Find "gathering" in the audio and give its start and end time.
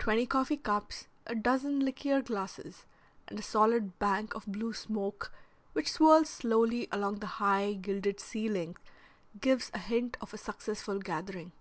10.98-11.52